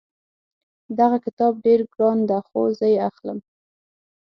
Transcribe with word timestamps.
دغه 0.99 1.17
کتاب 1.25 1.53
ډېر 1.65 1.79
ګران 1.93 2.19
ده 2.29 2.39
خو 2.47 2.59
زه 2.77 2.85
یې 2.93 2.99
اخلم 3.09 3.39